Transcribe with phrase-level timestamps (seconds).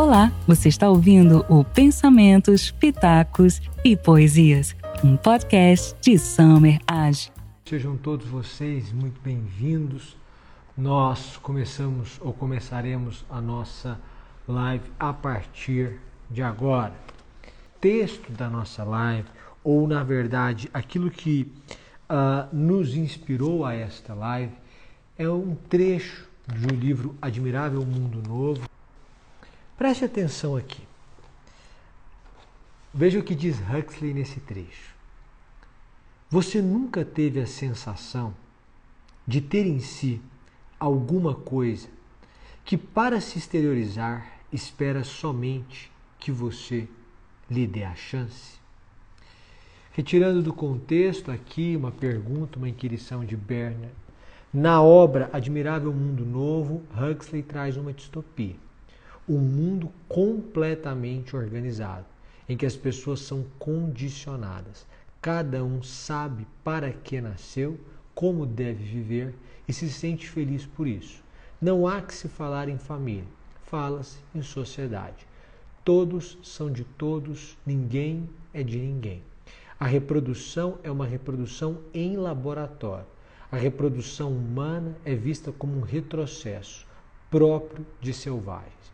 [0.00, 7.30] Olá, você está ouvindo o Pensamentos, Pitacos e Poesias, um podcast de Summer Age.
[7.66, 10.16] Sejam todos vocês muito bem-vindos.
[10.74, 14.00] Nós começamos ou começaremos a nossa
[14.48, 16.94] live a partir de agora.
[17.78, 19.28] Texto da nossa live,
[19.62, 21.52] ou na verdade aquilo que
[22.08, 24.54] uh, nos inspirou a esta live,
[25.18, 28.69] é um trecho do livro Admirável Mundo Novo.
[29.80, 30.82] Preste atenção aqui.
[32.92, 34.94] Veja o que diz Huxley nesse trecho.
[36.28, 38.34] Você nunca teve a sensação
[39.26, 40.20] de ter em si
[40.78, 41.88] alguma coisa
[42.62, 46.86] que, para se exteriorizar, espera somente que você
[47.50, 48.58] lhe dê a chance?
[49.92, 53.94] Retirando do contexto aqui uma pergunta, uma inquirição de Bernard
[54.52, 58.56] na obra Admirável Mundo Novo, Huxley traz uma distopia.
[59.30, 62.06] Um mundo completamente organizado,
[62.48, 64.86] em que as pessoas são condicionadas.
[65.22, 67.78] Cada um sabe para que nasceu,
[68.14, 69.34] como deve viver
[69.68, 71.22] e se sente feliz por isso.
[71.62, 73.28] Não há que se falar em família,
[73.66, 75.26] fala-se em sociedade.
[75.84, 79.22] Todos são de todos, ninguém é de ninguém.
[79.78, 83.06] A reprodução é uma reprodução em laboratório
[83.52, 86.86] a reprodução humana é vista como um retrocesso
[87.28, 88.92] próprio de selvagens.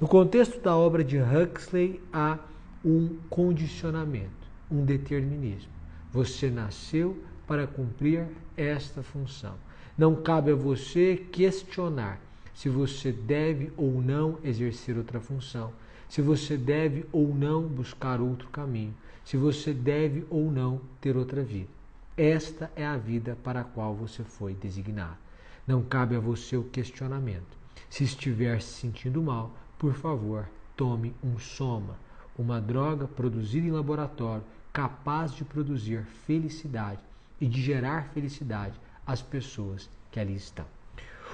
[0.00, 2.38] No contexto da obra de Huxley, há
[2.82, 5.70] um condicionamento, um determinismo.
[6.10, 8.24] Você nasceu para cumprir
[8.56, 9.56] esta função.
[9.98, 12.18] Não cabe a você questionar
[12.54, 15.70] se você deve ou não exercer outra função,
[16.08, 21.42] se você deve ou não buscar outro caminho, se você deve ou não ter outra
[21.42, 21.68] vida.
[22.16, 25.18] Esta é a vida para a qual você foi designado.
[25.66, 27.60] Não cabe a você o questionamento.
[27.90, 31.96] Se estiver se sentindo mal, por favor, tome um soma,
[32.38, 37.00] uma droga produzida em laboratório capaz de produzir felicidade
[37.40, 40.66] e de gerar felicidade às pessoas que ali estão.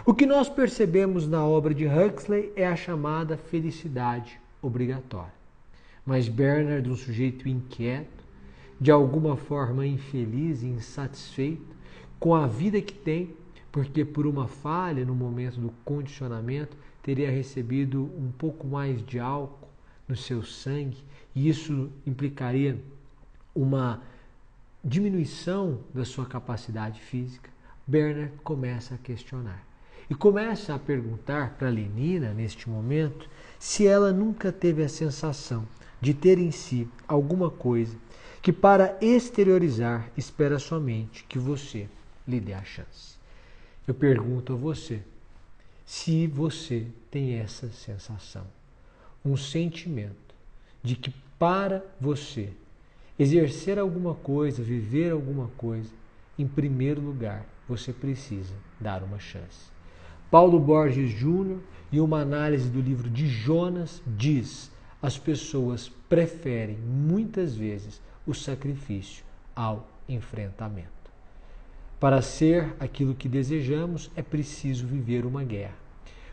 [0.04, 5.34] O que nós percebemos na obra de Huxley é a chamada felicidade obrigatória.
[6.04, 8.24] Mas Bernard, um sujeito inquieto,
[8.80, 11.74] de alguma forma infeliz e insatisfeito
[12.20, 13.34] com a vida que tem,
[13.72, 19.68] porque por uma falha no momento do condicionamento teria recebido um pouco mais de álcool
[20.08, 20.96] no seu sangue
[21.36, 22.82] e isso implicaria
[23.54, 24.02] uma
[24.84, 27.48] diminuição da sua capacidade física,
[27.86, 29.64] Bernard começa a questionar.
[30.10, 35.64] E começa a perguntar para Lenina, neste momento, se ela nunca teve a sensação
[36.00, 37.96] de ter em si alguma coisa
[38.42, 41.88] que para exteriorizar espera somente que você
[42.26, 43.16] lhe dê a chance.
[43.86, 45.02] Eu pergunto a você
[45.86, 48.44] se você tem essa sensação,
[49.24, 50.34] um sentimento
[50.82, 52.52] de que para você
[53.16, 55.90] exercer alguma coisa, viver alguma coisa,
[56.36, 59.70] em primeiro lugar, você precisa dar uma chance.
[60.28, 61.60] Paulo Borges Júnior,
[61.92, 69.24] em uma análise do livro de Jonas, diz: as pessoas preferem muitas vezes o sacrifício
[69.54, 70.95] ao enfrentamento.
[71.98, 75.74] Para ser aquilo que desejamos, é preciso viver uma guerra.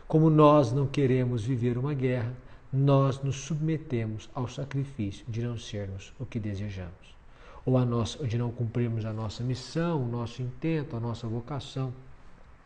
[0.06, 2.34] Como nós não queremos viver uma guerra,
[2.70, 7.16] nós nos submetemos ao sacrifício de não sermos o que desejamos,
[7.64, 11.94] ou a nossa, de não cumprirmos a nossa missão, o nosso intento, a nossa vocação,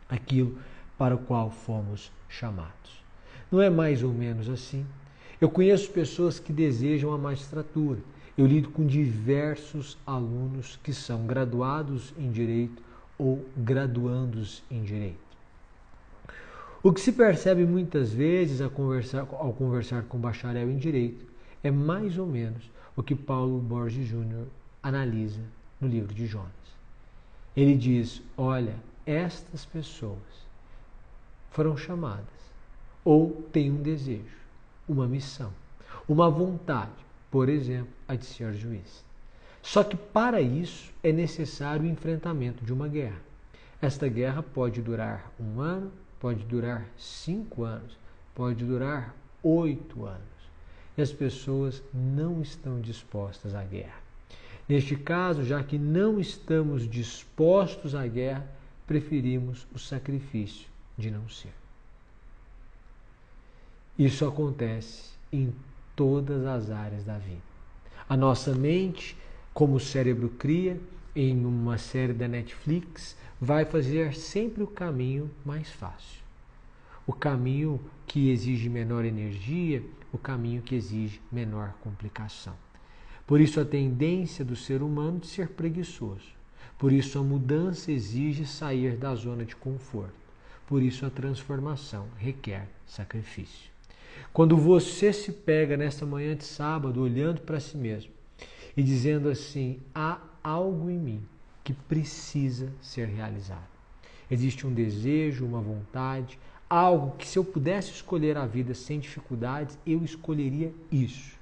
[0.08, 0.58] aquilo
[0.96, 3.04] para o qual fomos chamados.
[3.48, 4.84] Não é mais ou menos assim?
[5.40, 8.00] Eu conheço pessoas que desejam a magistratura,
[8.36, 12.87] eu lido com diversos alunos que são graduados em direito
[13.18, 15.18] ou graduandos em direito.
[16.82, 21.26] O que se percebe muitas vezes ao conversar, ao conversar com bacharel em direito
[21.62, 24.46] é mais ou menos o que Paulo Borges Júnior
[24.82, 25.42] analisa
[25.80, 26.48] no livro de Jonas.
[27.56, 30.46] Ele diz: olha, estas pessoas
[31.50, 32.24] foram chamadas
[33.04, 34.38] ou têm um desejo,
[34.88, 35.52] uma missão,
[36.08, 39.04] uma vontade por exemplo, a de ser juiz.
[39.68, 43.20] Só que para isso é necessário o enfrentamento de uma guerra.
[43.82, 47.94] Esta guerra pode durar um ano, pode durar cinco anos,
[48.34, 50.22] pode durar oito anos.
[50.96, 54.00] E as pessoas não estão dispostas à guerra.
[54.66, 58.46] Neste caso, já que não estamos dispostos à guerra,
[58.86, 60.66] preferimos o sacrifício
[60.96, 61.52] de não ser.
[63.98, 65.52] Isso acontece em
[65.94, 67.42] todas as áreas da vida.
[68.08, 69.14] A nossa mente,
[69.58, 70.78] como o cérebro cria
[71.16, 76.22] em uma série da Netflix, vai fazer sempre o caminho mais fácil.
[77.04, 79.82] o caminho que exige menor energia,
[80.12, 82.54] o caminho que exige menor complicação.
[83.26, 86.30] Por isso, a tendência do ser humano de ser preguiçoso.
[86.78, 90.14] Por isso, a mudança exige sair da zona de conforto.
[90.68, 93.72] Por isso, a transformação requer sacrifício.
[94.32, 98.17] Quando você se pega nesta manhã de sábado olhando para si mesmo
[98.78, 101.22] e dizendo assim: há algo em mim
[101.64, 103.66] que precisa ser realizado.
[104.30, 106.38] Existe um desejo, uma vontade,
[106.70, 111.36] algo que se eu pudesse escolher a vida sem dificuldades, eu escolheria isso.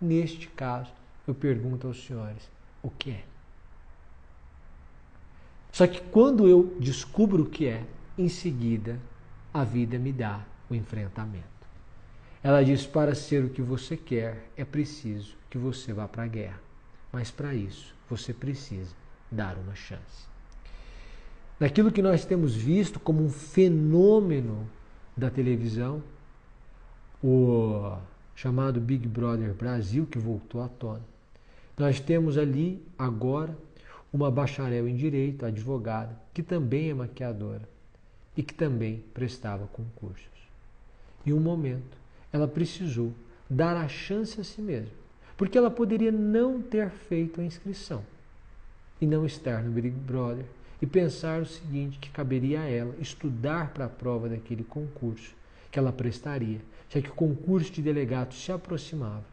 [0.00, 0.90] Neste caso,
[1.26, 2.50] eu pergunto aos senhores:
[2.82, 3.24] o que é?
[5.70, 7.84] Só que quando eu descubro o que é,
[8.16, 8.98] em seguida
[9.52, 11.44] a vida me dá o enfrentamento.
[12.42, 16.26] Ela diz: para ser o que você quer, é preciso que você vá para a
[16.26, 16.67] guerra.
[17.12, 18.94] Mas para isso, você precisa
[19.30, 20.26] dar uma chance.
[21.58, 24.68] Naquilo que nós temos visto como um fenômeno
[25.16, 26.02] da televisão,
[27.22, 27.98] o
[28.34, 31.02] chamado Big Brother Brasil, que voltou à tona.
[31.76, 33.56] Nós temos ali agora
[34.12, 37.68] uma bacharel em direito, advogada, que também é maquiadora
[38.36, 40.26] e que também prestava concursos.
[41.26, 41.98] Em um momento,
[42.32, 43.12] ela precisou
[43.50, 44.94] dar a chance a si mesma,
[45.38, 48.04] porque ela poderia não ter feito a inscrição
[49.00, 50.44] e não estar no Big Brother
[50.82, 55.34] e pensar o seguinte, que caberia a ela estudar para a prova daquele concurso
[55.70, 59.24] que ela prestaria, já que o concurso de delegado se aproximava.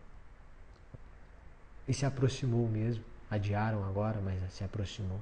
[1.87, 5.19] E se aproximou mesmo, adiaram agora, mas se aproximou.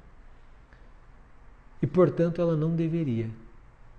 [1.81, 3.29] E portanto ela não deveria,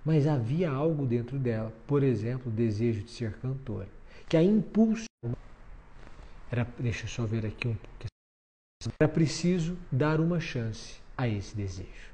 [0.03, 3.87] mas havia algo dentro dela, por exemplo, o desejo de ser cantora,
[4.29, 5.37] que a impulsionou.
[6.55, 7.75] Era, deixa eu só ver aqui um.
[8.97, 12.13] Era preciso dar uma chance a esse desejo.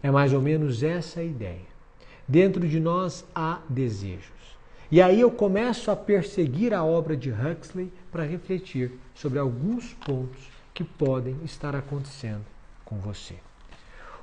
[0.00, 1.66] É mais ou menos essa a ideia.
[2.28, 4.30] Dentro de nós há desejos.
[4.92, 10.48] E aí eu começo a perseguir a obra de Huxley para refletir sobre alguns pontos
[10.72, 12.44] que podem estar acontecendo
[12.84, 13.34] com você.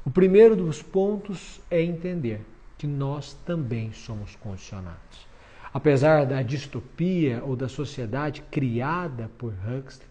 [0.05, 2.39] O primeiro dos pontos é entender
[2.77, 5.27] que nós também somos condicionados.
[5.73, 10.07] Apesar da distopia ou da sociedade criada por Huxley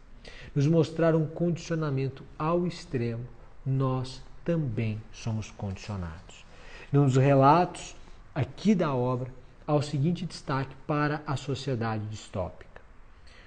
[0.54, 3.26] nos mostrar um condicionamento ao extremo,
[3.64, 6.44] nós também somos condicionados.
[6.90, 7.94] Nos relatos
[8.34, 9.30] aqui da obra,
[9.66, 12.80] há o seguinte destaque para a sociedade distópica.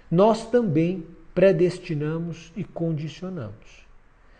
[0.09, 3.83] Nós também predestinamos e condicionamos.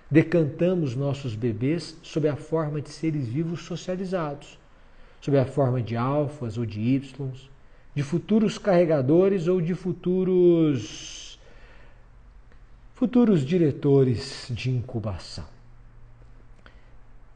[0.09, 4.59] Decantamos nossos bebês sob a forma de seres vivos socializados,
[5.19, 7.13] sob a forma de alfas ou de ys,
[7.95, 11.39] de futuros carregadores ou de futuros
[12.93, 15.53] futuros diretores de incubação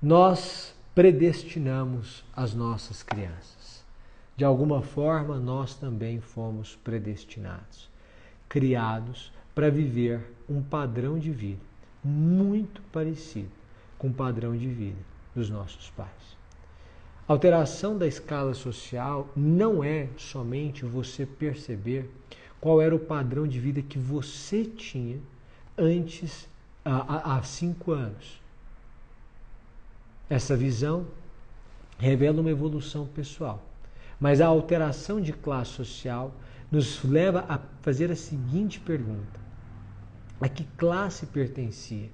[0.02, 3.84] nós predestinamos as nossas crianças.
[4.36, 7.90] De alguma forma, nós também fomos predestinados,
[8.48, 11.62] criados para viver um padrão de vida
[12.04, 13.50] muito parecido
[13.98, 15.00] com o padrão de vida
[15.34, 16.37] dos nossos pais.
[17.28, 22.10] Alteração da escala social não é somente você perceber
[22.62, 25.20] qual era o padrão de vida que você tinha
[25.78, 26.48] antes,
[26.86, 28.40] há cinco anos
[30.30, 31.08] essa visão
[31.98, 33.64] revela uma evolução pessoal,
[34.20, 36.34] mas a alteração de classe social
[36.72, 39.40] nos leva a fazer a seguinte pergunta:
[40.40, 42.10] a que classe pertencia?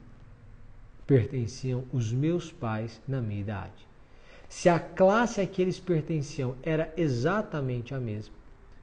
[1.08, 3.93] Pertenciam os meus pais na minha idade.
[4.56, 8.36] Se a classe a que eles pertenciam era exatamente a mesma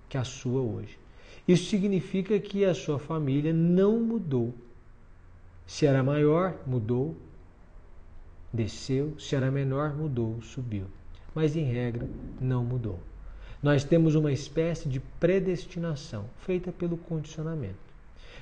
[0.09, 0.99] que a sua hoje,
[1.47, 4.53] isso significa que a sua família não mudou.
[5.65, 7.17] Se era maior, mudou
[8.53, 10.87] desceu, se era menor, mudou, subiu.
[11.33, 12.09] Mas em regra,
[12.41, 12.99] não mudou.
[13.63, 17.79] Nós temos uma espécie de predestinação feita pelo condicionamento.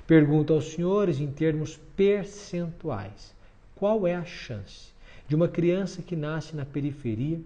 [0.06, 3.35] Pergunto aos senhores em termos percentuais:
[3.76, 4.97] qual é a chance
[5.28, 7.40] de uma criança que nasce na periferia,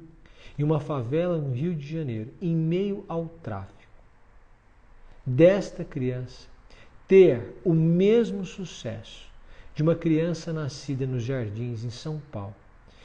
[0.57, 3.93] em uma favela no Rio de Janeiro, em meio ao tráfico,
[5.27, 6.47] desta criança
[7.09, 9.31] ter o mesmo sucesso
[9.75, 12.55] de uma criança nascida nos jardins em São Paulo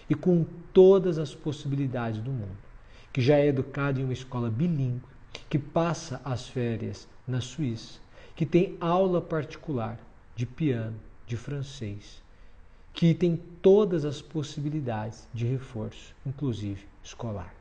[0.10, 2.58] e com todas as possibilidades do mundo,
[3.12, 5.02] que já é educado em uma escola bilíngue,
[5.50, 8.00] que passa as férias na Suíça,
[8.36, 10.00] que tem aula particular
[10.36, 12.22] de piano, de francês,
[12.98, 17.56] que tem todas as possibilidades de reforço, inclusive escolar.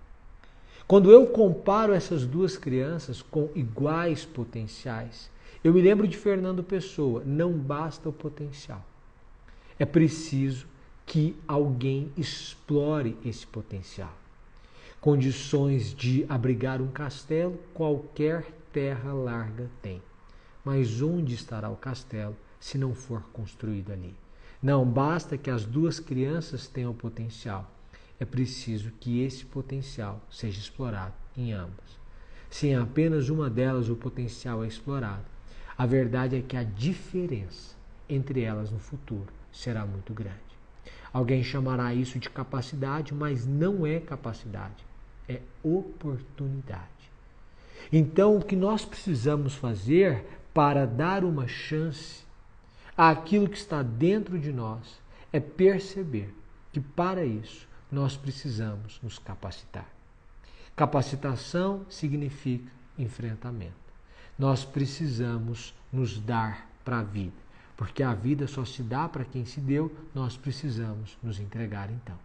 [0.88, 5.30] Quando eu comparo essas duas crianças com iguais potenciais,
[5.62, 8.84] eu me lembro de Fernando Pessoa: não basta o potencial
[9.78, 10.66] é preciso
[11.04, 14.12] que alguém explore esse potencial.
[14.98, 20.02] condições de abrigar um castelo, qualquer terra larga tem.
[20.64, 24.16] Mas onde estará o castelo se não for construído ali?
[24.62, 27.70] Não basta que as duas crianças tenham potencial,
[28.18, 31.96] é preciso que esse potencial seja explorado em ambas.
[32.48, 35.24] Se em apenas uma delas o potencial é explorado,
[35.76, 37.76] a verdade é que a diferença
[38.08, 40.36] entre elas no futuro será muito grande.
[41.12, 44.84] Alguém chamará isso de capacidade, mas não é capacidade,
[45.28, 46.84] é oportunidade.
[47.92, 52.25] Então, o que nós precisamos fazer para dar uma chance
[52.96, 55.00] àquilo que está dentro de nós
[55.32, 56.34] é perceber
[56.72, 59.86] que para isso nós precisamos nos capacitar.
[60.74, 63.74] Capacitação significa enfrentamento.
[64.38, 67.36] Nós precisamos nos dar para a vida,
[67.76, 72.18] porque a vida só se dá para quem se deu, nós precisamos nos entregar então.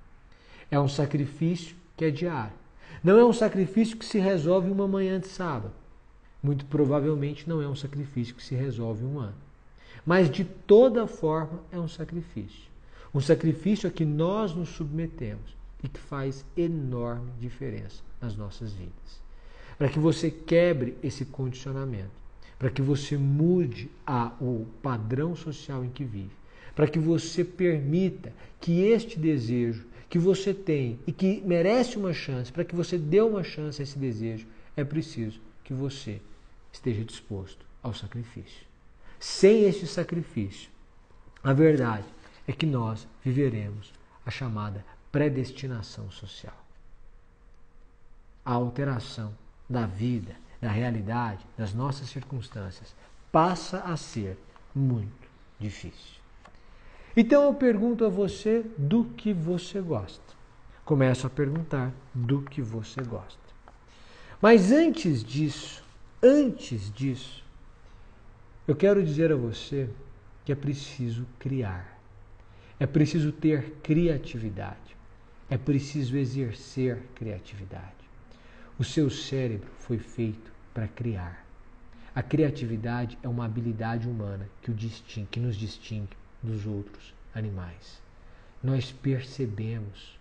[0.70, 2.54] É um sacrifício que é diário.
[3.04, 5.74] Não é um sacrifício que se resolve uma manhã de sábado.
[6.44, 9.51] Muito provavelmente não é um sacrifício que se resolve um ano.
[10.06, 12.70] Mas de toda forma é um sacrifício.
[13.14, 19.22] Um sacrifício a que nós nos submetemos e que faz enorme diferença nas nossas vidas.
[19.78, 22.12] Para que você quebre esse condicionamento,
[22.58, 26.32] para que você mude a, o padrão social em que vive,
[26.76, 32.52] para que você permita que este desejo que você tem e que merece uma chance,
[32.52, 36.22] para que você dê uma chance a esse desejo, é preciso que você
[36.72, 38.71] esteja disposto ao sacrifício.
[39.22, 40.72] Sem este sacrifício,
[41.44, 42.08] a verdade
[42.48, 43.94] é que nós viveremos
[44.26, 46.58] a chamada predestinação social.
[48.44, 49.32] A alteração
[49.70, 52.96] da vida, da realidade, das nossas circunstâncias
[53.32, 54.40] passa a ser
[54.74, 56.20] muito difícil.
[57.16, 60.34] Então eu pergunto a você do que você gosta.
[60.84, 63.40] Começo a perguntar do que você gosta.
[64.42, 65.84] Mas antes disso,
[66.24, 67.42] antes disso,
[68.72, 69.90] eu quero dizer a você
[70.46, 72.00] que é preciso criar.
[72.80, 74.96] É preciso ter criatividade.
[75.50, 78.06] É preciso exercer criatividade.
[78.80, 81.46] O seu cérebro foi feito para criar.
[82.16, 88.02] A criatividade é uma habilidade humana que, distingue, que nos distingue dos outros animais.
[88.64, 90.18] Nós percebemos,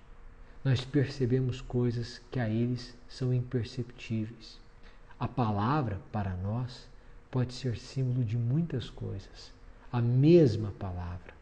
[0.65, 4.59] nós percebemos coisas que a eles são imperceptíveis.
[5.21, 6.90] A palavra, para nós,
[7.31, 9.53] pode ser símbolo de muitas coisas.
[9.93, 11.33] A mesma palavra.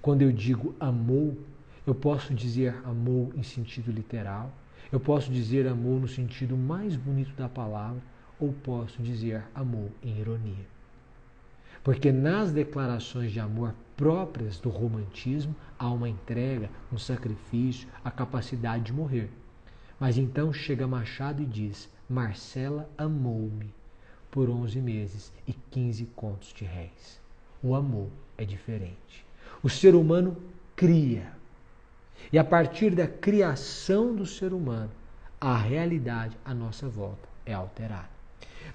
[0.00, 1.36] Quando eu digo amou,
[1.86, 4.50] eu posso dizer amou em sentido literal,
[4.90, 8.02] eu posso dizer amou no sentido mais bonito da palavra,
[8.38, 10.66] ou posso dizer amou em ironia.
[11.84, 18.84] Porque nas declarações de amor próprias do romantismo há uma entrega, um sacrifício, a capacidade
[18.84, 19.30] de morrer.
[19.98, 23.72] Mas então chega Machado e diz: Marcela amou-me
[24.30, 27.20] por 11 meses e 15 contos de réis.
[27.62, 28.08] O amor
[28.38, 29.26] é diferente.
[29.62, 30.36] O ser humano
[30.76, 31.32] cria.
[32.32, 34.90] E a partir da criação do ser humano,
[35.40, 38.10] a realidade à nossa volta é alterada.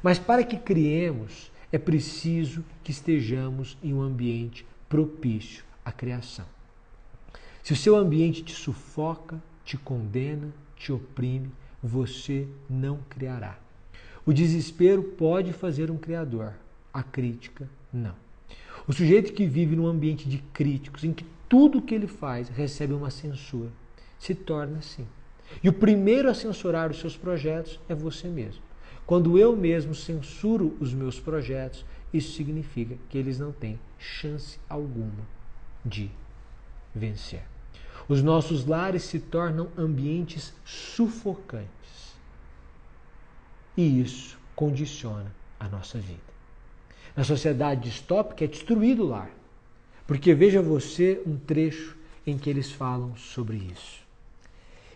[0.02, 6.46] Mas para que criemos, é preciso que estejamos em um ambiente propício à criação.
[7.64, 13.58] Se o seu ambiente te sufoca, te condena, te oprime, você não criará.
[14.25, 16.53] O desespero pode fazer um criador,
[16.94, 18.15] a crítica não.
[18.88, 22.94] O sujeito que vive num ambiente de críticos, em que tudo que ele faz recebe
[22.94, 23.70] uma censura,
[24.17, 25.08] se torna assim.
[25.63, 28.62] E o primeiro a censurar os seus projetos é você mesmo.
[29.05, 35.27] Quando eu mesmo censuro os meus projetos, isso significa que eles não têm chance alguma
[35.86, 36.10] de
[36.94, 37.44] vencer.
[38.08, 42.05] Os nossos lares se tornam ambientes sufocantes.
[43.75, 46.20] E isso condiciona a nossa vida.
[47.15, 49.29] Na sociedade distópica é destruído o lar.
[50.08, 54.01] Porque veja você um trecho em que eles falam sobre isso.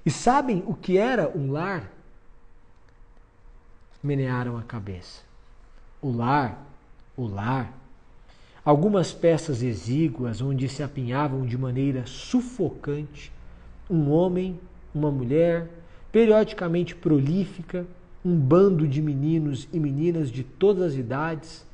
[0.06, 1.92] E sabem o que era um lar?
[4.02, 5.22] Menearam a cabeça.
[6.02, 6.66] O lar,
[7.18, 7.74] o lar.
[8.64, 13.32] Algumas peças exíguas onde se apinhavam de maneira sufocante
[13.90, 14.60] um homem,
[14.94, 15.68] uma mulher,
[16.12, 17.88] periodicamente prolífica,
[18.24, 21.66] um bando de meninos e meninas de todas as idades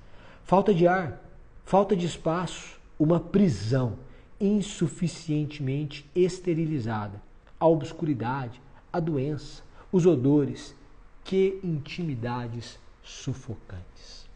[0.44, 1.20] falta de ar,
[1.66, 3.98] falta de espaço, uma prisão
[4.40, 7.22] insuficientemente esterilizada,
[7.60, 8.62] a obscuridade,
[8.94, 10.76] a doença, os odores,
[11.24, 14.30] que intimidades sufocantes.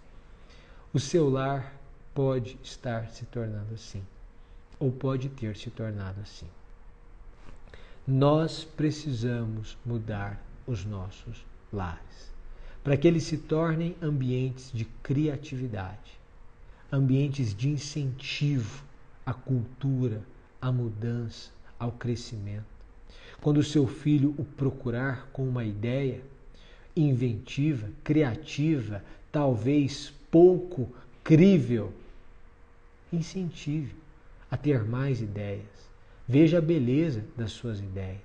[0.92, 1.76] O seu lar
[2.16, 4.02] pode estar se tornando assim,
[4.80, 6.48] ou pode ter se tornado assim.
[8.08, 12.32] Nós precisamos mudar os nossos lares,
[12.84, 16.20] para que eles se tornem ambientes de criatividade,
[16.92, 18.84] ambientes de incentivo
[19.26, 20.22] à cultura,
[20.62, 22.66] à mudança, ao crescimento.
[23.42, 26.22] Quando o seu filho o procurar com uma ideia
[26.96, 30.90] inventiva, criativa, talvez pouco
[31.24, 31.94] crível,
[33.14, 33.96] incentive
[34.52, 35.90] a ter mais ideias.
[36.28, 38.20] Veja a beleza das suas ideias.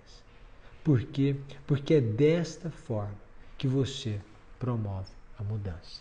[0.82, 1.36] Por quê?
[1.66, 3.23] Porque é desta forma
[3.56, 4.20] que você
[4.58, 6.00] promove a mudança.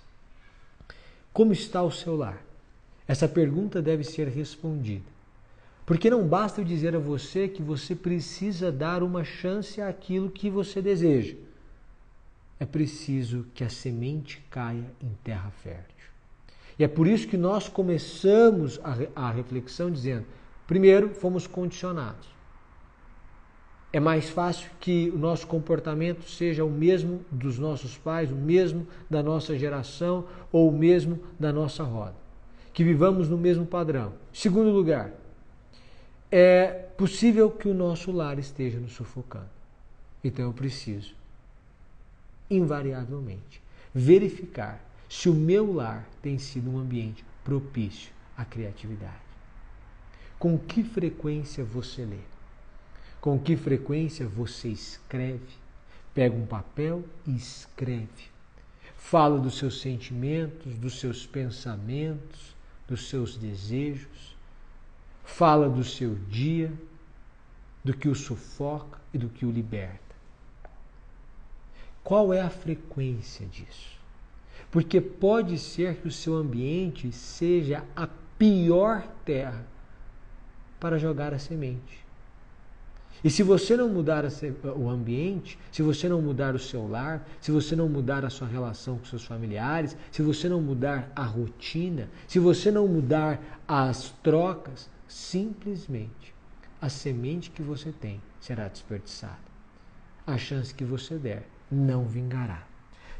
[1.32, 2.44] Como está o seu lar?
[3.08, 5.06] Essa pergunta deve ser respondida.
[5.86, 10.50] Porque não basta eu dizer a você que você precisa dar uma chance àquilo que
[10.50, 11.36] você deseja.
[12.60, 16.08] É preciso que a semente caia em terra fértil.
[16.80, 18.80] E é por isso que nós começamos
[19.16, 20.26] a, reflexão dizendo:
[20.66, 22.28] primeiro, fomos condicionados.
[23.96, 28.88] É mais fácil que o nosso comportamento seja o mesmo dos nossos pais, o mesmo
[29.08, 32.16] da nossa geração ou o mesmo da nossa roda.
[32.74, 34.14] Que vivamos no mesmo padrão.
[34.34, 35.12] Segundo lugar,
[36.32, 36.66] é
[36.98, 39.52] possível que o nosso lar esteja nos sufocando.
[40.24, 41.14] Então eu preciso,
[42.50, 43.62] invariavelmente,
[43.94, 49.22] verificar se o meu lar tem sido um ambiente propício à criatividade.
[50.40, 52.33] Com que frequência você lê?
[53.24, 55.56] Com que frequência você escreve?
[56.14, 58.30] Pega um papel e escreve.
[58.98, 62.54] Fala dos seus sentimentos, dos seus pensamentos,
[62.86, 64.36] dos seus desejos.
[65.24, 66.70] Fala do seu dia,
[67.82, 70.18] do que o sufoca e do que o liberta.
[72.04, 73.98] Qual é a frequência disso?
[74.70, 78.06] Porque pode ser que o seu ambiente seja a
[78.38, 79.66] pior terra
[80.78, 82.03] para jogar a semente.
[83.24, 84.26] E se você não mudar
[84.76, 88.48] o ambiente, se você não mudar o seu lar, se você não mudar a sua
[88.48, 94.10] relação com seus familiares, se você não mudar a rotina, se você não mudar as
[94.22, 96.36] trocas, simplesmente
[96.82, 99.54] a semente que você tem será desperdiçada.
[100.28, 102.68] A chance que você der não vingará.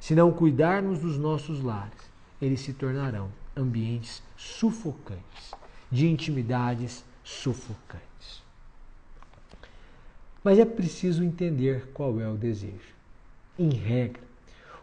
[0.02, 5.54] Se não cuidarmos dos nossos lares, eles se tornarão ambientes sufocantes,
[5.90, 8.43] de intimidades sufocantes.
[10.44, 12.94] Mas é preciso entender qual é o desejo.
[13.58, 14.22] Em regra,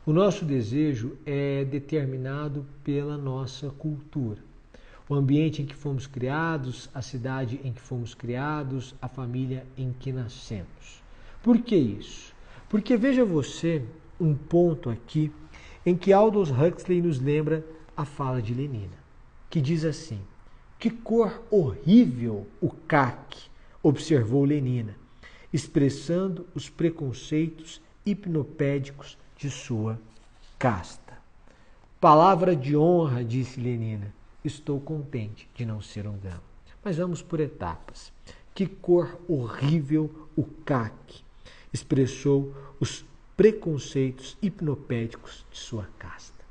[0.06, 4.38] o nosso desejo é determinado pela nossa cultura.
[5.06, 9.92] O ambiente em que fomos criados, a cidade em que fomos criados, a família em
[9.92, 11.02] que nascemos.
[11.42, 12.32] Por que isso?
[12.68, 13.82] Porque veja você
[14.18, 15.30] um ponto aqui
[15.84, 18.96] em que Aldous Huxley nos lembra a fala de Lenina,
[19.50, 20.20] que diz assim:
[20.78, 23.50] Que cor horrível o caque,
[23.82, 24.94] observou Lenina,
[25.52, 29.98] expressando os preconceitos hipnopédicos de sua
[30.58, 31.18] casta.
[32.00, 34.14] Palavra de honra, disse Lenina.
[34.44, 36.42] Estou contente de não ser um gama.
[36.82, 38.12] Mas vamos por etapas.
[38.54, 41.22] Que cor horrível o caque,
[41.72, 43.04] expressou os
[43.36, 46.44] preconceitos hipnopédicos de sua casta.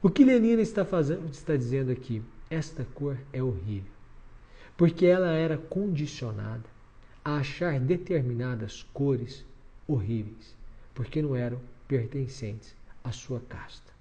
[0.00, 2.22] O que Lenina está, fazendo, está dizendo aqui?
[2.48, 3.92] Esta cor é horrível,
[4.76, 6.64] porque ela era condicionada
[7.24, 9.44] a achar determinadas cores
[9.86, 10.54] horríveis,
[10.94, 13.92] porque não eram pertencentes à sua casta.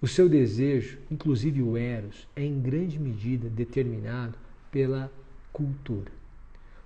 [0.00, 4.38] O seu desejo, inclusive o Eros, é em grande medida determinado
[4.70, 5.12] pela
[5.52, 6.12] cultura.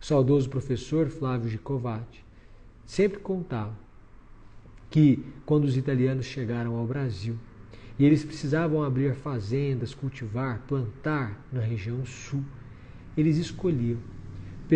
[0.00, 2.24] O saudoso professor Flávio Gicovati
[2.86, 3.76] sempre contava
[4.90, 7.38] que quando os italianos chegaram ao Brasil
[7.98, 12.42] e eles precisavam abrir fazendas, cultivar, plantar na região sul,
[13.16, 13.98] eles escolhiam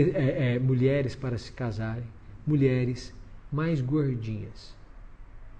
[0.01, 2.05] é, é, mulheres para se casarem,
[2.47, 3.15] mulheres
[3.51, 4.75] mais gordinhas,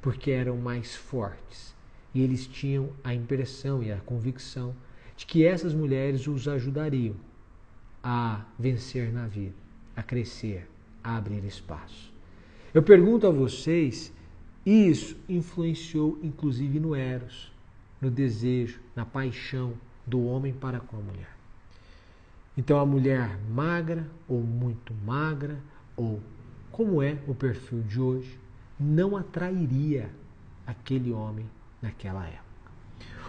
[0.03, 1.75] porque eram mais fortes
[2.15, 4.75] e eles tinham a impressão e a convicção
[5.17, 7.15] de que essas mulheres os ajudariam
[8.03, 9.55] a vencer na vida,
[9.95, 10.69] a crescer,
[11.03, 12.13] a abrir espaço.
[12.73, 14.13] Eu pergunto a vocês
[14.65, 17.53] isso influenciou inclusive no Eros,
[18.01, 19.75] no desejo, na paixão
[20.07, 21.36] do homem para com a mulher.
[22.57, 25.59] Então a mulher magra ou muito magra,
[25.95, 26.21] ou
[26.73, 28.39] como é o perfil de hoje,
[28.81, 30.11] não atrairia
[30.67, 31.47] aquele homem
[31.83, 32.43] naquela época.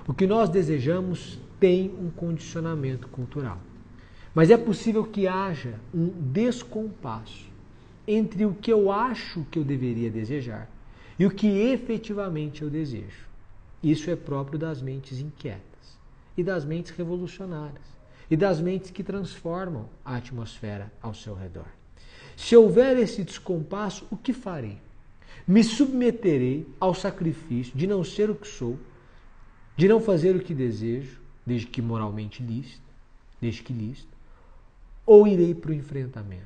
[0.08, 3.60] O que nós desejamos tem um condicionamento cultural.
[4.34, 7.48] Mas é possível que haja um descompasso
[8.08, 10.70] entre o que eu acho que eu deveria desejar
[11.20, 13.28] e o que efetivamente eu desejo.
[13.84, 15.98] Isso é próprio das mentes inquietas
[16.38, 17.97] e das mentes revolucionárias
[18.30, 21.68] e das mentes que transformam a atmosfera ao seu redor.
[22.36, 24.80] Se houver esse descompasso, o que farei?
[25.48, 28.78] Me submeterei ao sacrifício de não ser o que sou,
[29.76, 32.82] de não fazer o que desejo, desde que moralmente lícito,
[33.40, 34.16] desde que lícito,
[35.06, 36.46] ou irei para o enfrentamento.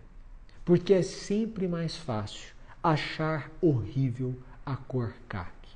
[0.64, 5.70] Porque é sempre mais fácil achar horrível a cor caque.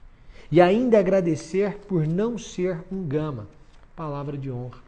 [0.51, 3.47] E ainda agradecer por não ser um gama.
[3.95, 4.84] Palavra de honra.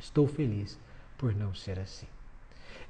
[0.00, 0.78] Estou feliz
[1.16, 2.06] por não ser assim.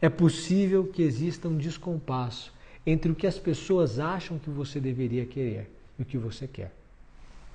[0.01, 2.53] É possível que exista um descompasso
[2.87, 6.73] entre o que as pessoas acham que você deveria querer e o que você quer.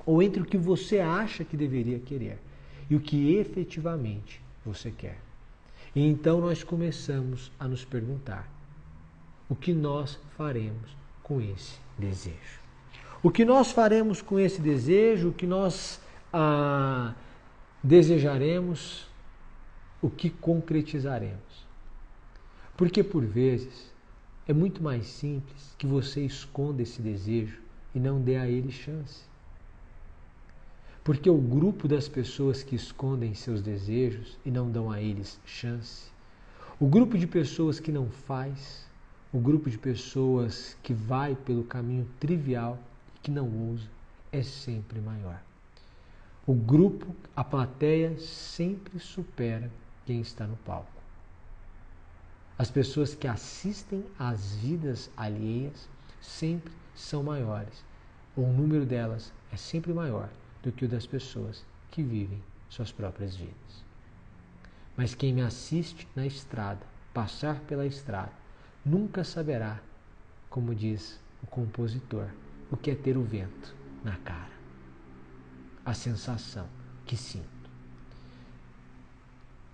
[0.06, 2.38] Ou entre o que você acha que deveria querer
[2.90, 5.18] e o que efetivamente você quer.
[5.96, 8.52] E então nós começamos a nos perguntar:
[9.48, 12.62] o que nós faremos com esse desejo?
[13.22, 16.02] O que nós faremos com esse desejo, o que nós
[16.34, 17.14] ah,
[17.82, 19.08] desejaremos,
[20.04, 21.66] o que concretizaremos.
[22.76, 23.90] Porque por vezes
[24.46, 27.62] é muito mais simples que você esconda esse desejo
[27.96, 29.22] e não dê a ele chance.
[31.06, 36.12] Porque o grupo das pessoas que escondem seus desejos e não dão a eles chance,
[36.78, 38.86] o grupo de pessoas que não faz,
[39.32, 42.78] o grupo de pessoas que vai pelo caminho trivial
[43.16, 43.88] e que não ousa,
[44.34, 45.42] é sempre maior.
[46.46, 49.72] O grupo, a plateia, sempre supera
[50.06, 51.02] quem está no palco.
[52.58, 55.90] As pessoas que assistem às vidas alheias
[56.22, 57.84] sempre são maiores.
[58.36, 60.30] O número delas é sempre maior
[60.62, 63.84] do que o das pessoas que vivem suas próprias vidas.
[64.96, 68.32] Mas quem me assiste na estrada, passar pela estrada,
[68.86, 69.80] nunca saberá,
[70.50, 72.28] como diz o compositor,
[72.72, 74.54] o que é ter o vento na cara.
[75.86, 76.68] A sensação
[77.06, 77.53] que sinto.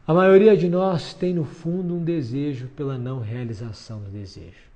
[0.09, 4.67] A maioria de nós tem no fundo um desejo pela não realização do desejo.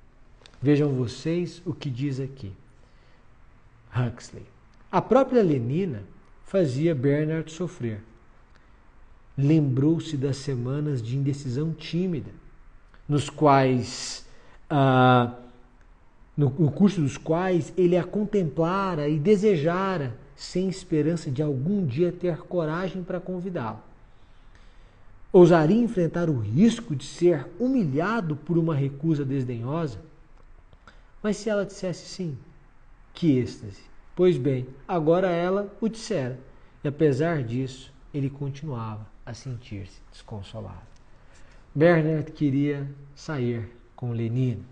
[0.62, 2.52] Vejam vocês o que diz aqui.
[3.92, 4.44] Huxley.
[4.92, 6.04] A própria Lenina
[6.44, 8.00] fazia Bernard sofrer.
[9.36, 12.30] Lembrou-se das semanas de indecisão tímida,
[13.08, 14.24] nos quais,
[14.70, 15.34] ah,
[16.36, 22.12] no, no curso dos quais ele a contemplara e desejara, sem esperança de algum dia
[22.12, 23.82] ter coragem para convidá-lo.
[25.34, 29.98] Ousaria enfrentar o risco de ser humilhado por uma recusa desdenhosa?
[31.20, 32.38] Mas se ela dissesse sim,
[33.12, 33.82] que êxtase!
[34.14, 36.38] Pois bem, agora ela o dissera,
[36.84, 40.86] e apesar disso, ele continuava a sentir-se desconsolado.
[41.74, 44.64] Bernard queria sair com Lenino.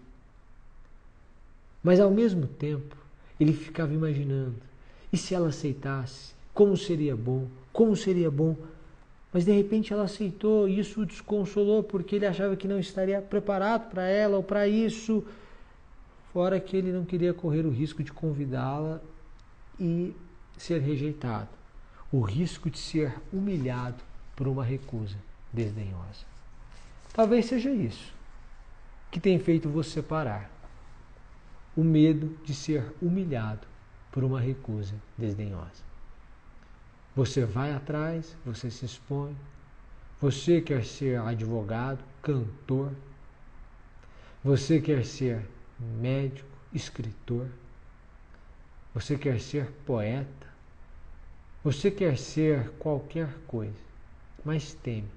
[1.83, 2.97] Mas ao mesmo tempo,
[3.41, 4.63] ele ficava imaginando:
[5.13, 6.35] e se ela aceitasse?
[6.55, 7.49] Como seria bom?
[7.73, 8.55] Como seria bom
[9.33, 13.21] mas de repente ela aceitou e isso o desconsolou porque ele achava que não estaria
[13.23, 15.25] preparado para ela ou para isso.
[16.33, 19.01] Fora que ele não queria correr o risco de convidá-la
[19.81, 20.15] e
[20.57, 21.49] ser rejeitado.
[22.11, 24.03] O risco de ser humilhado
[24.37, 25.17] por uma recusa
[25.53, 26.27] desdenhosa.
[27.15, 28.13] Talvez seja isso
[29.11, 30.51] que tem feito você parar.
[31.75, 33.67] O medo de ser humilhado
[34.11, 35.92] por uma recusa desdenhosa.
[37.15, 39.37] Você vai atrás, você se expõe.
[40.21, 42.93] Você quer ser advogado, cantor.
[44.43, 45.47] Você quer ser
[45.79, 47.49] médico, escritor.
[48.95, 50.47] Você quer ser poeta.
[51.63, 53.79] Você quer ser qualquer coisa,
[54.45, 55.09] mas teme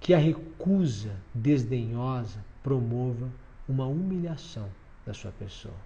[0.00, 3.30] que a recusa desdenhosa promova
[3.66, 4.68] uma humilhação
[5.06, 5.76] da sua pessoa.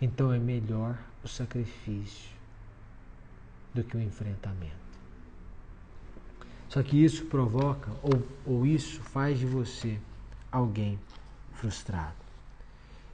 [0.00, 2.37] Então é melhor o sacrifício
[3.78, 4.76] do que o enfrentamento.
[6.68, 9.98] Só que isso provoca, ou, ou isso faz de você
[10.50, 10.98] alguém
[11.52, 12.16] frustrado.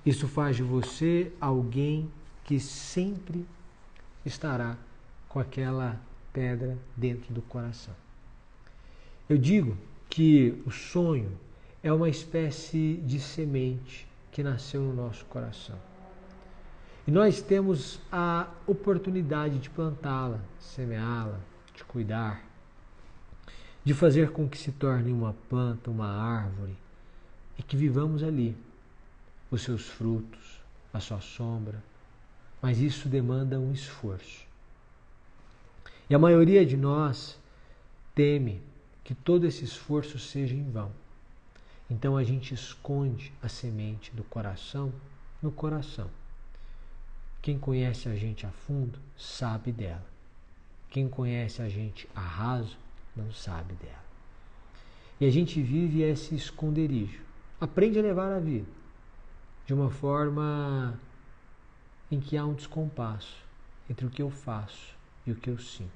[0.05, 2.11] Isso faz de você alguém
[2.45, 3.47] que sempre
[4.25, 4.77] estará
[5.29, 6.01] com aquela
[6.33, 7.95] pedra dentro do coração.
[9.29, 9.77] Eu digo
[10.11, 11.39] que o sonho
[11.83, 15.79] é uma espécie de semente que nasceu no nosso coração.
[17.07, 21.39] E nós temos a oportunidade de plantá-la, semeá-la,
[21.75, 22.43] de cuidar,
[23.85, 26.75] de fazer com que se torne uma planta, uma árvore
[27.59, 28.57] e que vivamos ali
[29.51, 30.63] os seus frutos,
[30.95, 31.83] a sua sombra.
[32.63, 34.47] Mas isso demanda um esforço.
[36.09, 37.39] E a maioria de nós
[38.15, 38.63] teme
[39.03, 40.91] que todo esse esforço seja em vão.
[41.91, 44.91] Então a gente esconde a semente do coração
[45.43, 46.09] no coração
[47.45, 50.07] quem conhece a gente a fundo sabe dela.
[50.89, 52.75] Quem conhece a gente a raso
[53.15, 54.03] não sabe dela.
[55.21, 57.21] E a gente vive esse esconderijo.
[57.61, 58.67] Aprende a levar a vida
[59.67, 60.99] de uma forma
[62.11, 63.37] em que há um descompasso
[63.91, 65.91] entre o que eu faço e o que eu sinto.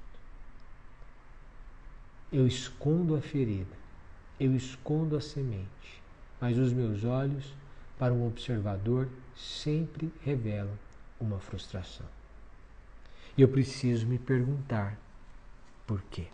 [2.31, 3.75] Eu escondo a ferida,
[4.39, 5.99] eu escondo a semente,
[6.39, 7.55] mas os meus olhos,
[7.97, 10.77] para um observador, sempre revelam
[11.19, 12.05] uma frustração.
[13.37, 14.97] E eu preciso me perguntar
[15.85, 16.27] por quê.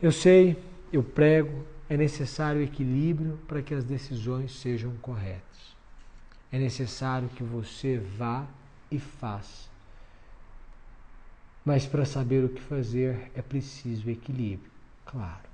[0.00, 0.56] Eu sei,
[0.92, 5.76] eu prego, é necessário equilíbrio para que as decisões sejam corretas.
[6.52, 8.46] É necessário que você vá
[8.90, 9.68] e faça.
[11.64, 14.70] Mas para saber o que fazer é preciso equilíbrio,
[15.04, 15.48] claro.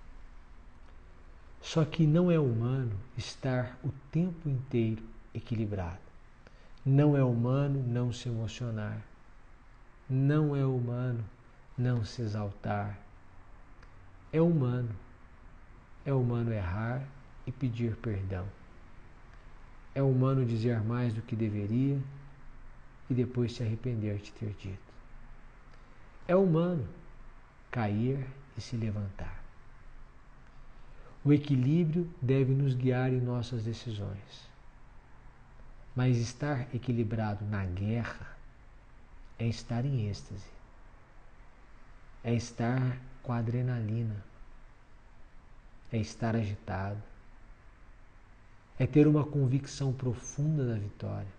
[1.60, 5.02] Só que não é humano estar o tempo inteiro
[5.34, 6.03] equilibrado.
[6.86, 9.02] Não é humano não se emocionar.
[10.08, 11.24] Não é humano
[11.78, 12.98] não se exaltar.
[14.30, 14.94] É humano.
[16.04, 17.02] É humano errar
[17.46, 18.46] e pedir perdão.
[19.94, 21.98] É humano dizer mais do que deveria
[23.08, 24.94] e depois se arrepender de ter dito.
[26.28, 26.86] É humano
[27.70, 28.26] cair
[28.58, 29.42] e se levantar.
[31.24, 34.53] O equilíbrio deve nos guiar em nossas decisões.
[35.94, 38.36] Mas estar equilibrado na guerra
[39.38, 40.50] é estar em êxtase,
[42.24, 44.24] é estar com adrenalina,
[45.92, 47.00] é estar agitado,
[48.76, 51.32] é ter uma convicção profunda da vitória,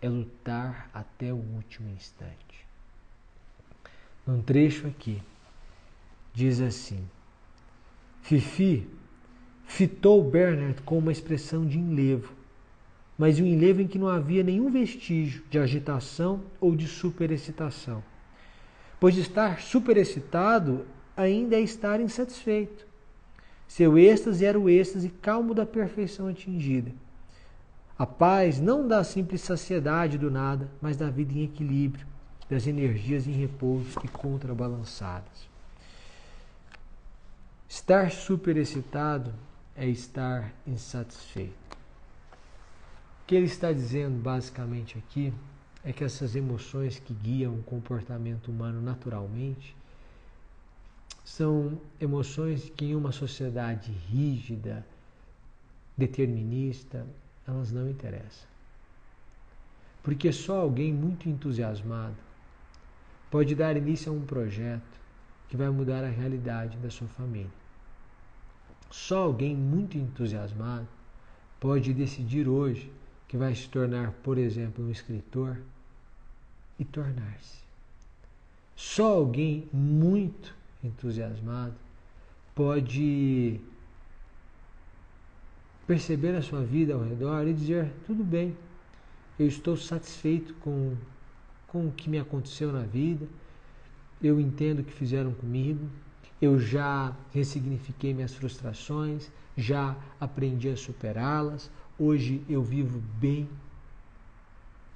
[0.00, 2.66] é lutar até o último instante.
[4.26, 5.22] Num trecho aqui,
[6.32, 7.06] diz assim:
[8.22, 8.88] Fifi
[9.66, 12.39] fitou Bernard com uma expressão de enlevo
[13.20, 18.02] mas um enlevo em que não havia nenhum vestígio de agitação ou de superexcitação.
[18.98, 22.86] Pois estar superexcitado ainda é estar insatisfeito.
[23.68, 26.92] Seu êxtase era o êxtase calmo da perfeição atingida.
[27.98, 32.06] A paz não da simples saciedade do nada, mas da vida em equilíbrio,
[32.48, 35.46] das energias em repouso e contrabalançadas.
[37.68, 39.30] Estar superexcitado
[39.76, 41.69] é estar insatisfeito
[43.30, 45.32] que ele está dizendo basicamente aqui
[45.84, 49.72] é que essas emoções que guiam o comportamento humano naturalmente
[51.24, 54.84] são emoções que em uma sociedade rígida,
[55.96, 57.06] determinista,
[57.46, 58.48] elas não interessam.
[60.02, 62.16] Porque só alguém muito entusiasmado
[63.30, 64.98] pode dar início a um projeto
[65.48, 67.52] que vai mudar a realidade da sua família.
[68.90, 70.88] Só alguém muito entusiasmado
[71.60, 72.90] pode decidir hoje
[73.30, 75.56] que vai se tornar, por exemplo, um escritor
[76.76, 77.60] e tornar-se.
[78.74, 81.76] Só alguém muito entusiasmado
[82.56, 83.60] pode
[85.86, 88.56] perceber a sua vida ao redor e dizer: tudo bem,
[89.38, 90.96] eu estou satisfeito com,
[91.68, 93.28] com o que me aconteceu na vida,
[94.20, 95.88] eu entendo o que fizeram comigo,
[96.42, 101.70] eu já ressignifiquei minhas frustrações, já aprendi a superá-las,
[102.02, 103.46] Hoje eu vivo bem,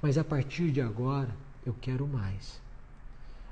[0.00, 1.36] mas a partir de agora
[1.66, 2.62] eu quero mais.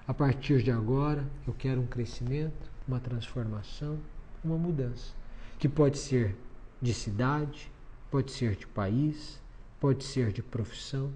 [0.09, 3.99] A partir de agora eu quero um crescimento, uma transformação,
[4.43, 5.13] uma mudança,
[5.59, 6.35] que pode ser
[6.81, 7.71] de cidade,
[8.11, 9.39] pode ser de país,
[9.79, 11.13] pode ser de profissão,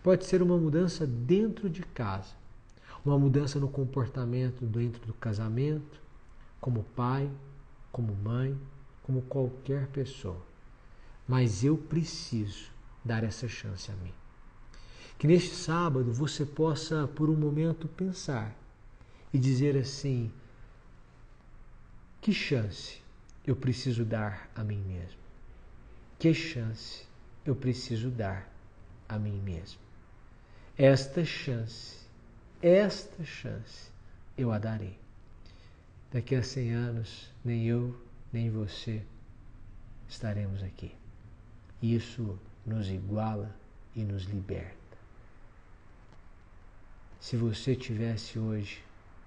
[0.00, 2.36] pode ser uma mudança dentro de casa,
[3.04, 6.00] uma mudança no comportamento dentro do casamento,
[6.60, 7.28] como pai,
[7.90, 8.56] como mãe,
[9.02, 10.53] como qualquer pessoa
[11.26, 12.70] mas eu preciso
[13.04, 14.12] dar essa chance a mim.
[15.18, 18.54] Que neste sábado você possa, por um momento, pensar
[19.32, 20.30] e dizer assim:
[22.20, 23.02] que chance
[23.46, 25.18] eu preciso dar a mim mesmo?
[26.18, 27.06] Que chance
[27.44, 28.50] eu preciso dar
[29.08, 29.78] a mim mesmo?
[30.76, 31.98] Esta chance,
[32.62, 33.90] esta chance
[34.36, 34.98] eu a darei.
[36.10, 37.94] Daqui a 100 anos, nem eu,
[38.32, 39.02] nem você
[40.08, 41.03] estaremos aqui.
[41.84, 43.54] Isso nos iguala
[43.94, 44.96] e nos liberta.
[47.20, 48.82] Se você tivesse hoje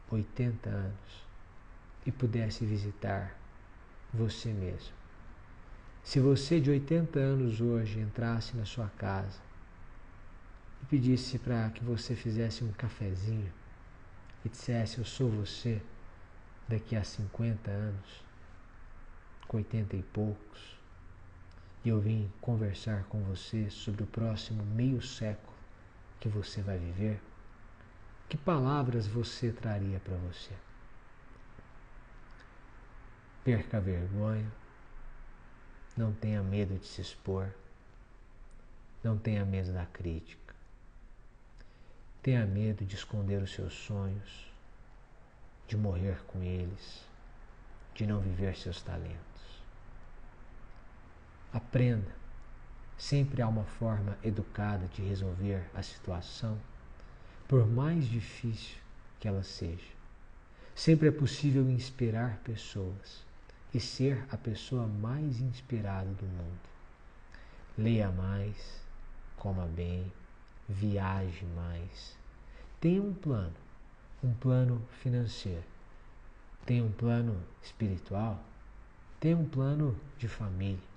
[0.09, 1.27] 80 anos
[2.03, 3.37] e pudesse visitar
[4.11, 4.95] você mesmo,
[6.03, 9.39] se você de 80 anos hoje entrasse na sua casa
[10.81, 13.53] e pedisse para que você fizesse um cafezinho
[14.43, 15.79] e dissesse: Eu sou você
[16.67, 18.25] daqui a 50 anos,
[19.47, 20.76] com 80 e poucos,
[21.87, 25.55] e eu vim conversar com você sobre o próximo meio século
[26.19, 27.21] que você vai viver,
[28.27, 30.51] que palavras você traria para você?
[33.41, 34.51] Perca a vergonha,
[35.95, 37.49] não tenha medo de se expor,
[39.01, 40.53] Não tenha medo da crítica.
[42.21, 44.51] Tenha medo de esconder os seus sonhos,
[45.65, 47.05] de morrer com eles,
[47.95, 49.26] de não viver seus talentos.
[51.57, 52.15] Aprenda.
[52.99, 56.55] Sempre há uma forma educada de resolver a situação,
[57.47, 58.77] por mais difícil
[59.19, 59.89] que ela seja.
[60.75, 63.25] Sempre é possível inspirar pessoas
[63.73, 66.59] e ser a pessoa mais inspirada do mundo.
[67.75, 68.79] Leia mais,
[69.35, 70.11] coma bem,
[70.69, 72.15] viaje mais.
[72.79, 73.57] Tenha um plano,
[74.23, 75.65] um plano financeiro.
[76.67, 78.43] Tenha um plano espiritual.
[79.19, 80.96] Tenha um plano de família.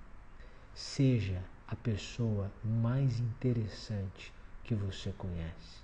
[0.73, 5.81] Seja a pessoa mais interessante que você conhece.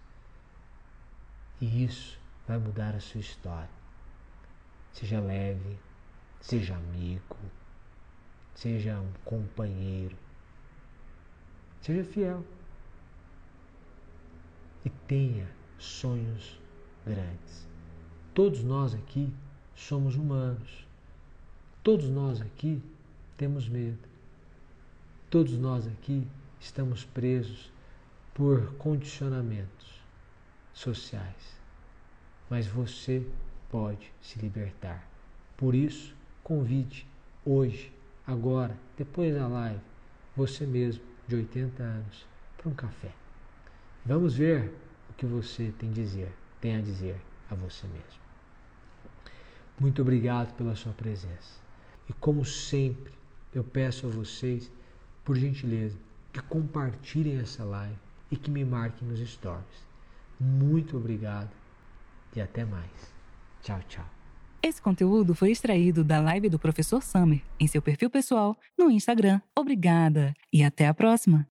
[1.60, 3.70] E isso vai mudar a sua história.
[4.94, 5.78] Seja leve,
[6.40, 7.38] seja amigo,
[8.56, 10.18] seja um companheiro,
[11.82, 12.44] seja fiel
[14.84, 15.48] e tenha
[15.78, 16.60] sonhos
[17.06, 17.68] grandes.
[18.34, 19.34] Todos nós aqui
[19.76, 20.88] somos humanos,
[21.84, 22.82] todos nós aqui
[23.36, 24.07] temos medo,
[25.30, 26.28] todos nós aqui
[26.60, 27.72] estamos presos
[28.34, 30.02] por condicionamentos
[30.74, 31.60] sociais,
[32.50, 33.26] mas você
[33.70, 35.08] pode se libertar.
[35.58, 36.16] Por isso,
[36.48, 37.06] Convide
[37.46, 37.92] hoje,
[38.26, 39.82] agora, depois da live,
[40.34, 43.12] você mesmo de 80 anos para um café.
[44.06, 44.74] Vamos ver
[45.10, 47.20] o que você tem, dizer, tem a dizer
[47.52, 48.22] a você mesmo.
[49.78, 51.60] Muito obrigado pela sua presença.
[52.10, 53.12] E como sempre,
[53.54, 54.72] eu peço a vocês,
[55.28, 55.98] por gentileza,
[56.32, 57.98] que compartilhem essa live
[58.32, 59.86] e que me marquem nos stories.
[60.40, 61.52] Muito obrigado
[62.34, 63.14] e até mais.
[63.62, 64.06] Tchau, tchau.
[64.64, 69.42] Esse conteúdo foi extraído da live do professor Summer em seu perfil pessoal no Instagram.
[69.54, 71.46] Obrigada e até a próxima!